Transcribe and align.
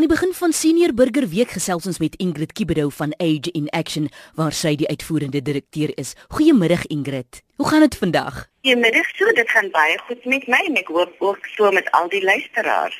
Aan 0.00 0.08
die 0.08 0.16
begin 0.16 0.32
van 0.34 0.52
Senior 0.52 0.94
Burger 0.96 1.26
Week 1.28 1.50
gesels 1.52 1.84
ons 1.84 1.98
met 2.00 2.14
Ingrid 2.24 2.54
Kibedo 2.56 2.88
van 2.88 3.10
Age 3.20 3.50
in 3.52 3.66
Action 3.76 4.06
waar 4.38 4.54
sy 4.56 4.72
die 4.80 4.88
uitvoerende 4.88 5.42
direkteur 5.44 5.92
is. 6.00 6.14
Goeiemiddag 6.32 6.86
Ingrid. 6.88 7.42
Hoe 7.60 7.68
gaan 7.68 7.84
dit 7.84 7.98
vandag? 8.00 8.38
Goeiemiddag. 8.62 9.12
So, 9.18 9.28
dit 9.36 9.52
gaan 9.52 9.68
baie 9.76 10.00
goed 10.06 10.24
met 10.24 10.48
my 10.48 10.62
en 10.70 10.80
ek 10.80 10.88
hoop 10.88 11.20
ook 11.20 11.44
so 11.52 11.68
met 11.76 11.92
al 11.92 12.08
die 12.08 12.24
luisteraars. 12.24 12.96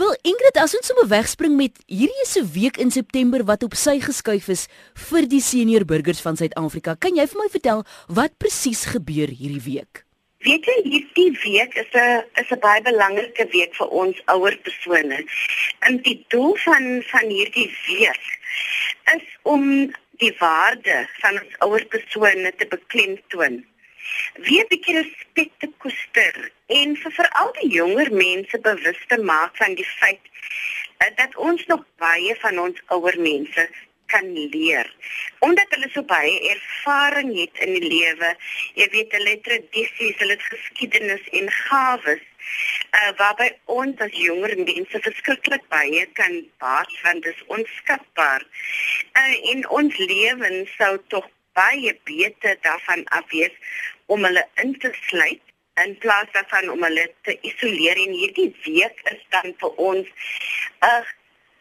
Wel 0.00 0.16
Ingrid, 0.32 0.56
as 0.64 0.72
ons 0.80 0.88
sommer 0.88 1.12
wegspring 1.12 1.60
met 1.60 1.76
hierdie 1.84 2.24
is 2.24 2.36
'n 2.40 2.48
week 2.56 2.80
in 2.80 2.90
September 2.90 3.44
wat 3.44 3.62
op 3.62 3.76
sy 3.76 4.00
geskuif 4.00 4.48
is 4.48 4.66
vir 4.94 5.28
die 5.28 5.44
senior 5.44 5.84
burgers 5.84 6.24
van 6.24 6.40
Suid-Afrika. 6.40 6.96
Kan 6.96 7.20
jy 7.20 7.26
vir 7.26 7.42
my 7.42 7.50
vertel 7.52 7.84
wat 8.08 8.38
presies 8.38 8.84
gebeur 8.96 9.28
hierdie 9.28 9.60
week? 9.60 10.08
Weet 10.40 10.64
jy, 10.64 10.74
hierdie 10.88 11.32
week 11.42 11.74
is 11.76 11.90
'n 11.92 12.24
is 12.40 12.50
'n 12.54 12.60
baie 12.60 12.82
belangrike 12.82 13.44
week 13.54 13.74
vir 13.78 13.88
ons 14.02 14.20
ouer 14.34 14.56
persone. 14.66 15.18
En 15.86 15.98
die 16.06 16.24
doel 16.32 16.54
van 16.64 16.86
van 17.08 17.26
hierdie 17.28 17.68
week 17.88 18.28
is 19.14 19.26
om 19.42 19.92
die 20.22 20.32
waarde 20.38 20.96
van 21.20 21.40
ons 21.42 21.58
ouer 21.66 21.84
persone 21.92 22.52
te 22.56 22.66
beklemtoon. 22.72 23.60
Wie 24.46 24.60
'n 24.62 24.70
bietjie 24.72 24.96
respek 25.00 25.52
te 25.58 25.68
koester 25.84 26.50
en 26.66 26.96
vir 26.96 27.12
veral 27.20 27.52
die 27.60 27.70
jonger 27.76 28.12
mense 28.12 28.60
bewus 28.68 29.00
te 29.12 29.20
maak 29.32 29.56
van 29.56 29.74
die 29.74 29.90
feit 29.98 30.24
dat 31.20 31.36
ons 31.36 31.66
nog 31.66 31.84
baie 31.96 32.34
van 32.40 32.58
ons 32.58 32.82
ouer 32.88 33.20
mense 33.20 33.68
kan 34.12 34.26
leer. 34.34 34.88
Omdat 35.46 35.74
hulle 35.76 35.88
so 35.94 36.02
baie 36.12 36.36
ervaring 36.52 37.32
het 37.38 37.62
in 37.66 37.74
die 37.76 37.88
lewe, 37.88 38.34
jy 38.78 38.88
weet 38.94 39.16
hulle 39.18 39.36
tradisies, 39.46 40.18
hulle 40.22 40.36
geskiedenis 40.46 41.26
en 41.40 41.50
gawes, 41.62 42.24
uh 42.98 43.10
waarby 43.18 43.50
ons 43.80 44.00
as 44.06 44.14
jonger 44.18 44.56
mense 44.62 45.02
verskriklik 45.06 45.66
baie 45.74 46.06
kan 46.18 46.40
baat 46.62 46.90
want 47.04 47.22
dit 47.26 47.34
is 47.34 47.44
onskatbaar. 47.58 48.46
Uh 49.22 49.36
in 49.52 49.68
ons 49.80 50.00
lewens 50.12 50.74
sou 50.78 50.96
tog 51.14 51.28
baie 51.58 51.94
beter 52.08 52.58
daarvan 52.66 53.04
afwees 53.20 53.54
om 54.06 54.24
hulle 54.26 54.44
in 54.64 54.74
te 54.82 54.90
sluit 55.06 55.42
in 55.84 55.98
plaas 55.98 56.28
daarvan 56.32 56.70
om 56.70 56.82
hulle 56.82 57.06
te 57.26 57.36
isoleer 57.50 57.98
en 58.04 58.12
hierdie 58.12 58.50
week 58.64 59.00
is 59.12 59.22
dan 59.34 59.54
vir 59.62 59.78
ons 59.90 60.08
'n 60.88 61.04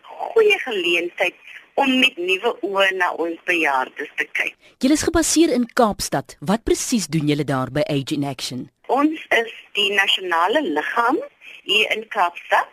goeie 0.10 0.60
geleentheid 0.66 1.38
om 1.74 2.00
met 2.00 2.18
nuwe 2.18 2.54
oë 2.66 2.90
na 2.98 3.12
ons 3.12 3.40
bejaardes 3.50 4.12
te 4.16 4.28
kyk. 4.32 4.56
Julle 4.80 4.98
is 4.98 5.06
gebaseer 5.08 5.54
in 5.56 5.68
Kaapstad. 5.74 6.38
Wat 6.40 6.64
presies 6.64 7.08
doen 7.08 7.28
julle 7.28 7.46
daar 7.48 7.72
by 7.72 7.84
Age 7.88 8.16
in 8.16 8.24
Action? 8.24 8.70
Ons 8.88 9.26
is 9.38 9.52
die 9.78 9.92
nasionale 9.94 10.64
liggaam 10.66 11.20
hier 11.64 11.92
in 11.96 12.08
Kaapstad 12.08 12.70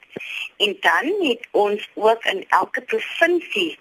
en 0.65 0.77
dan 0.81 1.13
het 1.23 1.49
ons 1.51 1.89
ook 1.95 2.25
in 2.25 2.45
elke 2.49 2.81
provinsie 2.81 3.75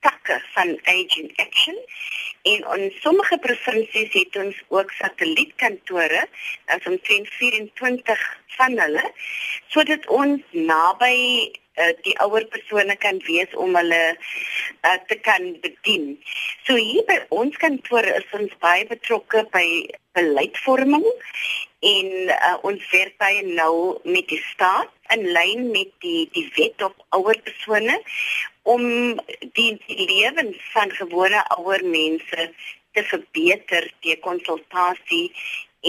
takke 0.00 0.40
van 0.54 0.78
Age 0.82 1.20
in 1.22 1.32
Action. 1.36 1.76
En 2.42 2.80
in 2.80 2.92
sommige 3.00 3.38
provinsies 3.38 4.12
het 4.12 4.36
ons 4.36 4.62
ook 4.68 4.90
satellietkantore, 4.90 6.28
as 6.64 6.86
omtrent 6.86 7.28
24 7.28 8.22
van 8.56 8.78
hulle, 8.80 9.12
sodat 9.68 10.06
ons 10.08 10.40
naby 10.50 11.50
uh, 11.80 11.92
die 12.04 12.16
ouer 12.24 12.46
persone 12.52 12.96
kan 13.02 13.20
wees 13.26 13.54
om 13.64 13.76
hulle 13.78 14.02
uh, 14.14 14.98
te 15.08 15.16
kan 15.24 15.50
bedien. 15.64 16.12
So 16.66 16.76
hier 16.76 17.06
by 17.08 17.20
ons 17.42 17.56
kantoor 17.62 18.06
is 18.20 18.36
ons 18.36 18.54
baie 18.62 18.86
betrokke 18.90 19.46
by 19.54 19.66
beleidsvorming 20.18 21.06
en 21.90 22.08
uh, 22.34 22.56
ons 22.66 22.82
werk 22.92 23.16
baie 23.22 23.44
nou 23.46 23.98
met 24.04 24.28
die 24.28 24.40
staat 24.50 24.90
in 25.14 25.24
lyn 25.34 25.70
met 25.74 25.92
die 26.04 26.26
die 26.34 26.46
wet 26.58 26.82
op 26.86 26.96
ouer 27.16 27.38
persone 27.46 27.96
om 28.68 28.84
die, 29.56 29.72
die 29.86 30.06
lewens 30.10 30.58
van 30.74 30.92
gewone 30.98 31.40
ouer 31.56 31.82
mense 31.86 32.50
te 32.92 33.04
verbeter 33.12 33.88
deur 34.04 34.20
konsultasie 34.26 35.30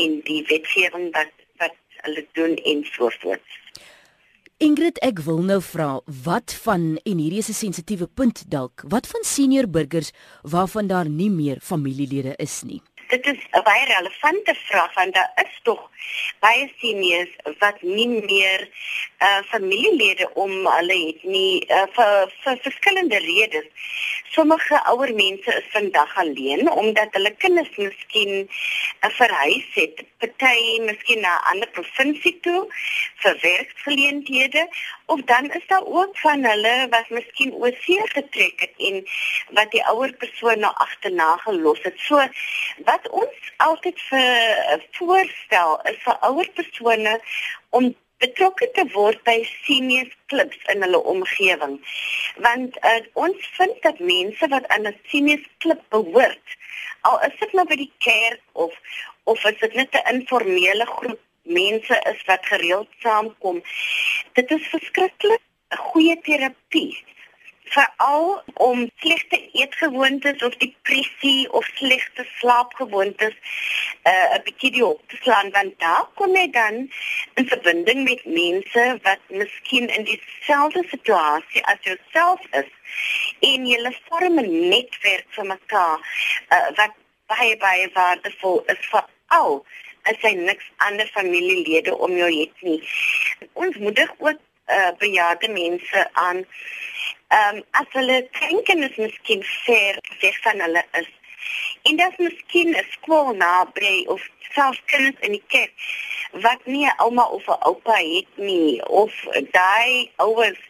en 0.02 0.20
die 0.30 0.42
wetgewing 0.50 1.10
wat 1.18 1.34
wat 1.62 1.78
hulle 2.06 2.26
doen 2.38 2.56
en 2.56 2.86
so 2.94 3.10
voort. 3.22 3.58
Ingrid, 4.62 5.00
ek 5.02 5.24
wil 5.26 5.40
nou 5.42 5.56
vra, 5.66 5.88
wat 6.22 6.54
van 6.62 6.84
en 7.02 7.18
hierdie 7.18 7.40
is 7.42 7.50
'n 7.50 7.58
sensitiewe 7.58 8.06
punt 8.06 8.44
dalk, 8.46 8.84
wat 8.86 9.08
van 9.08 9.24
senior 9.26 9.66
burgers 9.68 10.12
waarvan 10.44 10.88
daar 10.88 11.10
nie 11.10 11.30
meer 11.30 11.58
familielede 11.60 12.36
is 12.38 12.62
nie? 12.64 12.82
Dit 13.12 13.26
is 13.26 13.40
'n 13.52 13.64
baie 13.64 13.86
relevante 13.86 14.56
vraag 14.56 14.94
want 14.94 15.14
daar 15.14 15.32
is 15.44 15.60
tog 15.64 15.90
baie 16.40 16.72
seniors 16.80 17.34
wat 17.60 17.82
nie 17.82 18.08
meer 18.08 18.62
uh 19.28 19.42
familielede 19.52 20.30
om 20.34 20.52
hulle 20.66 20.98
het 21.08 21.24
nie 21.24 21.66
uh, 21.68 21.84
vir 21.96 22.32
vir 22.44 22.58
verskillende 22.68 23.20
redes. 23.26 23.68
Sommige 24.36 24.80
ouer 24.92 25.14
mense 25.14 25.52
is 25.62 25.68
vandag 25.74 26.16
alleen 26.24 26.72
omdat 26.72 27.18
hulle 27.18 27.34
kinders 27.44 27.76
miskien 27.76 28.32
uh, 28.48 29.10
verhuis 29.20 29.68
het, 29.74 30.04
party 30.24 30.80
miskien 30.88 31.22
na 31.22 31.36
'n 31.36 31.46
ander 31.52 31.70
provinsie 31.78 32.40
toe 32.48 32.62
vir 33.22 33.38
werkgeleenthede 33.42 34.68
of 35.06 35.22
dan 35.22 35.52
is 35.52 35.68
daar 35.68 35.86
ook 35.86 36.18
van 36.18 36.44
hulle 36.44 36.88
wat 36.90 37.10
miskien 37.10 37.54
oorsee 37.54 38.08
getrek 38.16 38.60
het 38.66 38.76
en 38.90 39.04
wat 39.58 39.72
die 39.72 39.84
ouer 39.94 40.14
persoon 40.24 40.60
nou 40.60 40.74
agterna 40.76 41.38
gelos 41.38 41.82
het. 41.84 42.00
So 42.00 42.16
wat 42.86 43.01
ons 43.10 43.52
altyd 43.58 44.00
vir 44.10 44.74
uh, 44.74 44.80
voorstel 44.98 45.80
is 45.92 46.00
vir 46.06 46.18
ouer 46.30 46.50
persone 46.58 47.20
om 47.70 47.92
betrokke 48.22 48.68
te 48.76 48.86
word 48.94 49.22
by 49.26 49.38
senior 49.66 50.10
klubs 50.34 50.60
in 50.74 50.84
hulle 50.86 51.02
omgewing. 51.14 51.80
Want 52.46 52.78
uh, 52.86 53.00
ons 53.14 53.48
vind 53.58 53.82
dat 53.86 54.00
mense 54.00 54.48
wat 54.54 54.68
aan 54.68 54.88
'n 54.88 54.98
senior 55.14 55.42
klub 55.58 55.82
behoort, 55.90 56.58
al 57.02 57.22
is 57.28 57.38
dit 57.40 57.54
nou 57.54 57.66
by 57.68 57.76
die 57.76 57.94
kerk 57.98 58.42
of 58.54 58.74
of 59.24 59.44
is 59.46 59.60
dit 59.60 59.74
net 59.74 59.94
'n 59.94 60.16
informele 60.16 60.86
groep 60.86 61.22
mense 61.44 61.96
is 62.12 62.22
wat 62.26 62.46
gereeld 62.46 62.90
saamkom, 63.00 63.64
dit 64.34 64.52
is 64.52 64.68
verskriklik 64.74 65.42
'n 65.72 65.84
goeie 65.90 66.22
terapie 66.22 67.04
veral 67.74 68.42
om 68.54 68.90
slegte 69.04 69.40
eetgewoontes 69.52 70.44
of 70.48 70.56
depressie 70.64 71.52
of 71.52 71.66
slegte 71.80 72.26
slaapgewoontes 72.40 73.36
uh, 74.04 74.36
'n 74.36 74.44
bietjie 74.48 74.72
die 74.78 74.86
op 74.86 75.02
te 75.08 75.20
slaan 75.22 75.52
want 75.58 75.80
daar 75.80 76.08
kom 76.20 76.36
jy 76.36 76.48
dan 76.58 76.76
in 77.40 77.48
verbinding 77.54 78.04
met 78.10 78.26
mense 78.26 78.86
wat 79.08 79.22
miskien 79.28 79.88
in 79.98 80.04
dieselfde 80.04 80.84
situasie 80.94 81.66
as 81.74 81.80
jouself 81.90 82.42
is 82.62 82.72
en 83.52 83.68
jy 83.72 83.94
vorm 84.10 84.40
'n 84.40 84.70
netwerk 84.70 85.28
vir 85.38 85.46
mekaar 85.56 85.98
uh, 86.50 86.68
wat 86.80 86.94
baie 87.32 87.58
baie 87.58 87.90
waardevol 87.94 88.64
is 88.74 88.84
vir 88.92 89.06
al 89.28 89.66
as 90.10 90.18
jy 90.26 90.34
niks 90.36 90.68
ander 90.78 91.10
familielede 91.14 91.96
om 91.96 92.16
jou 92.18 92.30
het 92.34 92.64
nie. 92.68 92.80
Ons 93.54 93.78
moedig 93.78 94.10
ook 94.18 94.40
uh, 94.68 94.92
bejaarde 94.98 95.50
mense 95.50 96.08
aan 96.14 96.46
ehm 97.32 97.58
um, 97.58 97.64
as 97.80 97.90
hulle 97.98 98.18
denken 98.40 98.84
is 98.84 98.96
miskien 98.96 99.44
ver 99.44 99.98
weg 100.22 100.38
van 100.42 100.60
hulle 100.60 100.84
is. 101.00 101.10
En 101.82 101.96
dit 101.96 102.12
is 102.12 102.18
miskien 102.18 102.70
'n 102.78 102.88
skool 102.96 103.34
naby 103.34 104.06
of 104.08 104.22
selfs 104.54 104.82
kinders 104.86 105.20
in 105.28 105.32
die 105.32 105.44
kerk 105.48 105.74
wat 106.46 106.66
nie 106.66 106.86
'n 106.86 107.00
ouma 107.06 107.26
of 107.38 107.48
'n 107.48 107.64
oupa 107.70 107.96
het 107.96 108.32
nie 108.36 108.86
of 108.86 109.14
daai 109.52 110.12
ouers 110.16 110.62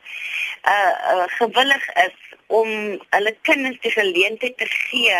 uh, 0.73 0.95
uh 1.13 1.27
gewillig 1.39 1.85
is 2.05 2.17
om 2.47 2.69
hulle 3.09 3.35
kinders 3.41 3.79
die 3.79 3.91
geleentheid 3.91 4.57
te 4.57 4.65
gee 4.65 5.17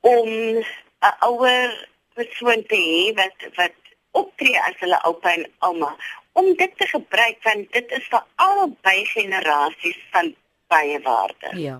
om 0.00 0.28
'n 0.28 1.16
ouer 1.30 1.88
persoon 2.14 2.62
te 2.66 2.80
hê 2.90 3.14
wat 3.20 3.48
wat 3.54 3.76
optree 4.10 4.60
as 4.68 4.78
hulle 4.84 5.02
oupa 5.02 5.32
en 5.32 5.46
ouma 5.58 5.96
om 6.40 6.54
dit 6.56 6.72
te 6.76 6.86
gebruik 6.86 7.42
want 7.42 7.72
dit 7.76 7.96
is 7.98 8.06
vir 8.12 8.24
albei 8.44 8.98
generasies 9.12 10.00
van 10.12 10.34
baie 10.68 11.00
waarde. 11.02 11.52
Ja. 11.58 11.78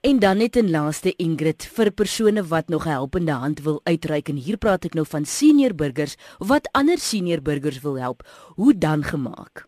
En 0.00 0.18
dan 0.18 0.36
net 0.38 0.56
'n 0.56 0.70
laaste 0.70 1.14
Ingrid 1.16 1.70
vir 1.76 1.90
persone 1.90 2.42
wat 2.46 2.68
nog 2.68 2.84
'n 2.86 2.96
helpende 2.98 3.32
hand 3.32 3.58
wil 3.62 3.80
uitreik 3.84 4.28
en 4.28 4.36
hier 4.36 4.56
praat 4.56 4.84
ek 4.84 4.94
nou 4.94 5.06
van 5.06 5.24
senior 5.24 5.74
burgers 5.74 6.16
wat 6.38 6.68
ander 6.72 6.98
senior 6.98 7.42
burgers 7.42 7.80
wil 7.80 7.98
help. 7.98 8.22
Hoe 8.54 8.78
dan 8.78 9.02
gemaak? 9.02 9.66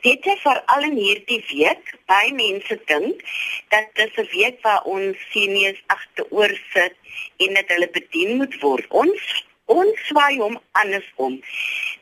Dit 0.00 0.26
is 0.26 0.40
veral 0.40 0.82
in 0.82 0.96
hierdie 0.96 1.44
week 1.52 1.92
baie 2.06 2.32
mense 2.32 2.80
dink 2.84 3.20
dat 3.68 3.86
dit 3.94 4.16
'n 4.16 4.28
week 4.32 4.62
waar 4.62 4.82
ons 4.82 5.16
seniors 5.30 5.82
agteroor 5.86 6.60
sit 6.72 6.94
en 7.36 7.54
dat 7.54 7.68
hulle 7.68 7.90
bedien 7.90 8.36
moet 8.36 8.60
word. 8.60 8.86
Ons 8.88 9.44
ons 9.64 10.06
swaai 10.06 10.38
hom 10.38 10.60
andersom. 10.72 11.40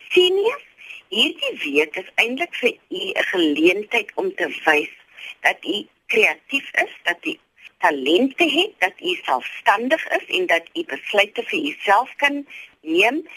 Seniors 0.08 0.66
Hierdie 1.08 1.54
week 1.64 1.96
is 1.96 2.10
eintlik 2.14 2.54
vir 2.60 2.76
u 2.88 3.02
'n 3.12 3.24
geleentheid 3.32 4.12
om 4.14 4.34
te 4.34 4.48
wys 4.64 4.94
dat 5.40 5.64
u 5.64 5.86
kreatief 6.06 6.70
is, 6.84 6.94
dat 7.02 7.18
u 7.22 7.38
talente 7.78 8.44
het, 8.44 8.72
dat 8.78 9.00
u 9.00 9.14
selfstandig 9.24 10.08
is 10.08 10.26
en 10.38 10.46
dat 10.46 10.64
u 10.74 10.84
besluite 10.84 11.42
vir 11.42 11.60
uself 11.72 12.14
kan 12.16 12.46
neem. 12.80 13.28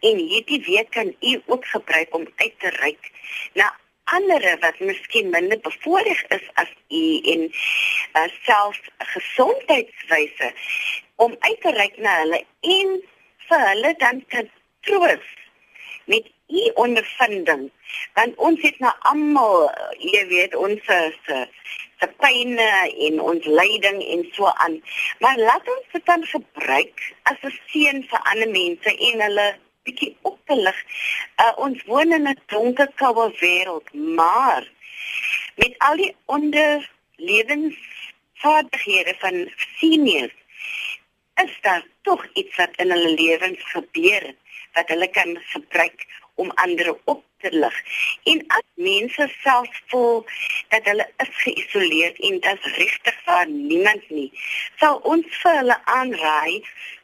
En 0.00 0.16
hierdie 0.16 0.62
week 0.64 0.90
kan 0.90 1.14
u 1.20 1.42
ook 1.46 1.66
gebruik 1.66 2.14
om 2.14 2.26
uit 2.36 2.54
te 2.58 2.68
reik 2.68 3.10
na 3.52 3.76
ander 4.04 4.56
wat 4.60 4.78
miskien 4.78 5.30
minder 5.30 5.60
bevoordeel 5.60 6.22
is 6.28 6.46
as 6.54 6.72
u 6.88 7.20
en 7.32 7.42
uh, 8.16 8.26
self 8.42 8.80
gesondheidswyse 8.98 10.52
om 11.16 11.36
uit 11.38 11.60
te 11.60 11.70
reik 11.70 11.96
na 11.98 12.16
hulle 12.22 12.40
en 12.60 12.96
vir 13.48 13.66
hulle 13.68 13.94
dan 14.02 14.24
te 14.34 14.48
troos 14.88 15.30
met 16.10 16.26
u 16.50 16.70
ondervinding 16.74 17.70
want 18.14 18.36
ons 18.36 18.62
het 18.62 18.78
nou 18.78 18.92
almal 19.12 19.70
jy 19.98 20.24
weet 20.30 20.54
ons 20.54 20.84
se 20.84 21.46
se 22.00 22.08
pyne 22.22 22.70
en 23.06 23.20
ons 23.20 23.44
lyding 23.44 23.98
en 24.14 24.22
so 24.32 24.46
aan. 24.64 24.76
Maar 25.20 25.36
laat 25.38 25.68
ons 25.68 25.86
dit 25.92 26.06
dan 26.06 26.24
gebruik 26.24 27.14
as 27.22 27.36
'n 27.42 27.58
seën 27.70 28.08
vir 28.10 28.20
ander 28.32 28.48
mense 28.48 28.90
en 29.08 29.20
hulle 29.26 29.48
bietjie 29.84 30.16
op 30.22 30.38
te 30.46 30.56
lig. 30.56 30.78
Uh, 31.42 31.52
ons 31.56 31.84
woon 31.90 32.12
in 32.12 32.28
'n 32.28 32.38
donker 32.46 32.88
koue 32.96 33.32
wêreld 33.40 33.92
maar 33.92 34.70
met 35.56 35.74
al 35.78 35.96
die 35.96 36.16
onderlewensvaardighede 36.24 39.14
van 39.18 39.50
seniors 39.78 40.34
is 41.44 41.58
daar 41.60 41.86
tog 42.02 42.26
iets 42.32 42.56
wat 42.56 42.70
in 42.76 42.90
hulle 42.90 43.14
lewens 43.14 43.62
gebeur 43.72 44.34
wat 44.72 44.88
hulle 44.88 45.08
kan 45.08 45.38
gebruik 45.52 46.06
om 46.34 46.50
ander 46.50 46.96
op 47.04 47.24
te 47.40 47.52
lig. 47.52 47.76
En 48.24 48.44
as 48.46 48.66
mense 48.74 49.28
self 49.42 49.80
voel 49.86 50.24
dat 50.68 50.84
hulle 50.84 51.08
is 51.16 51.34
geïsoleer 51.44 52.14
en 52.28 52.40
dit 52.40 52.64
is 52.64 52.76
regtig 52.76 53.20
vir 53.24 53.46
niemand 53.46 54.10
nie, 54.10 54.30
sal 54.78 55.00
ons 55.14 55.40
vir 55.42 55.56
hulle 55.62 55.78
aanraai 55.84 56.62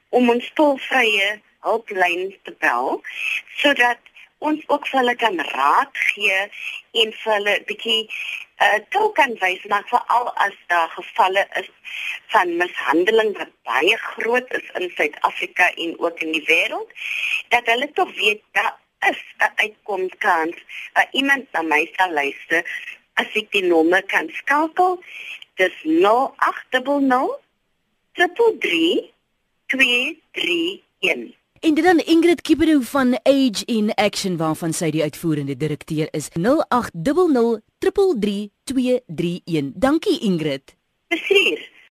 om 0.08 0.31
ons 0.31 0.50
tolvrye 0.55 1.31
hulplyn 1.67 2.28
te 2.46 2.55
bel 2.62 3.00
sodat 3.62 4.12
ons 4.38 4.61
ook 4.73 4.88
vir 4.88 5.00
hulle 5.00 5.14
kan 5.23 5.38
raad 5.50 6.00
gee 6.12 6.40
en 7.02 7.12
vir 7.20 7.32
hulle 7.32 7.55
'n 7.58 7.67
bietjie 7.70 8.02
uh 8.67 8.78
toe 8.94 9.06
kan 9.19 9.32
wys 9.43 9.64
maar 9.73 9.87
veral 9.93 10.28
as 10.46 10.56
daar 10.73 10.88
gevalle 10.99 11.44
is 11.61 11.70
van 12.34 12.56
mishandeling 12.62 13.32
wat 13.38 13.52
baie 13.70 13.96
groot 13.96 14.52
is 14.58 14.69
in 14.81 14.90
Suid-Afrika 14.96 15.70
en 15.84 15.99
ook 15.99 16.20
in 16.26 16.32
die 16.32 16.46
wêreld 16.52 16.90
dat 17.55 17.67
hulle 17.73 17.90
tog 17.93 18.14
weet 18.20 18.43
dat 18.52 18.78
is 19.11 19.21
'n 19.39 19.53
uitkomskans 19.57 20.57
dat 20.95 21.09
iemand 21.13 21.53
na 21.53 21.63
my 21.63 21.91
sal 21.97 22.13
luister 22.13 22.63
as 23.15 23.27
ek 23.35 23.51
die 23.51 23.65
nommer 23.65 24.03
kan 24.03 24.29
skakel. 24.33 25.03
Dis 25.55 25.77
0800 25.85 27.41
333 28.13 29.11
231 29.67 31.35
En 31.61 31.75
dit 31.75 31.85
dan 31.85 31.99
Ingrid 31.99 32.41
Kibero 32.41 32.81
van 32.81 33.19
Age 33.23 33.65
in 33.65 33.95
Action 33.95 34.37
waarvan 34.37 34.73
sy 34.73 34.91
die 34.91 35.03
uitvoerende 35.03 35.57
direkteur 35.57 36.09
is. 36.11 36.29
0800 36.35 37.63
333 37.79 38.51
231 38.65 39.73
Dankie 39.75 40.19
Ingrid. 40.21 40.77
Presies 41.09 41.65